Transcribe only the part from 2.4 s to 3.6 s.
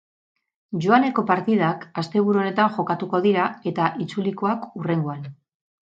honetan jokatuko dira